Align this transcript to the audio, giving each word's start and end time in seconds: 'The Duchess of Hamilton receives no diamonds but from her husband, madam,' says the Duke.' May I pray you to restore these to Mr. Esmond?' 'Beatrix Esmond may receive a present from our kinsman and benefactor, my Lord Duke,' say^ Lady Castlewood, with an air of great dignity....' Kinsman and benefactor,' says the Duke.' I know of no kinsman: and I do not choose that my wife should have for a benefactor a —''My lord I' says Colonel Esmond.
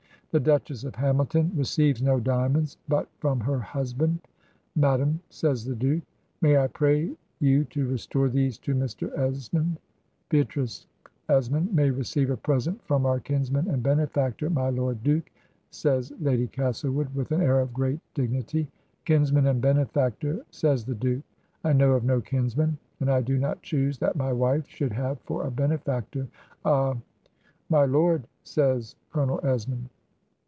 'The 0.33 0.39
Duchess 0.39 0.85
of 0.85 0.95
Hamilton 0.95 1.51
receives 1.57 2.01
no 2.01 2.17
diamonds 2.17 2.77
but 2.87 3.09
from 3.17 3.41
her 3.41 3.59
husband, 3.59 4.19
madam,' 4.77 5.19
says 5.29 5.65
the 5.65 5.75
Duke.' 5.75 6.03
May 6.41 6.57
I 6.57 6.67
pray 6.67 7.11
you 7.41 7.65
to 7.65 7.85
restore 7.85 8.29
these 8.29 8.57
to 8.59 8.73
Mr. 8.73 9.11
Esmond?' 9.19 9.77
'Beatrix 10.29 10.87
Esmond 11.27 11.73
may 11.75 11.89
receive 11.89 12.29
a 12.29 12.37
present 12.37 12.81
from 12.85 13.05
our 13.05 13.19
kinsman 13.19 13.67
and 13.69 13.83
benefactor, 13.83 14.49
my 14.49 14.69
Lord 14.69 15.03
Duke,' 15.03 15.29
say^ 15.69 16.09
Lady 16.21 16.47
Castlewood, 16.47 17.13
with 17.13 17.33
an 17.33 17.41
air 17.41 17.59
of 17.59 17.73
great 17.73 17.99
dignity....' 18.13 18.71
Kinsman 19.03 19.47
and 19.47 19.59
benefactor,' 19.59 20.45
says 20.49 20.85
the 20.85 20.95
Duke.' 20.95 21.23
I 21.65 21.73
know 21.73 21.91
of 21.91 22.05
no 22.05 22.21
kinsman: 22.21 22.77
and 23.01 23.11
I 23.11 23.19
do 23.21 23.37
not 23.37 23.61
choose 23.63 23.97
that 23.97 24.15
my 24.15 24.31
wife 24.31 24.65
should 24.69 24.93
have 24.93 25.19
for 25.25 25.45
a 25.45 25.51
benefactor 25.51 26.29
a 26.63 26.95
—''My 27.69 27.83
lord 27.83 28.23
I' 28.23 28.27
says 28.43 28.95
Colonel 29.11 29.41
Esmond. 29.43 29.89